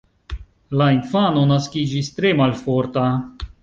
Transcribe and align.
La 0.81 0.87
infano 0.95 1.45
naskiĝis 1.53 2.13
tre 2.19 2.35
malforta. 2.43 3.09